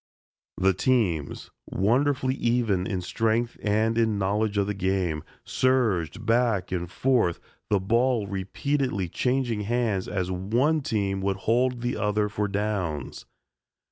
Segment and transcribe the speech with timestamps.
[0.57, 6.89] The teams, wonderfully even in strength and in knowledge of the game, surged back and
[6.89, 7.39] forth,
[7.69, 13.27] the ball repeatedly changing hands as one team would hold the other for downs.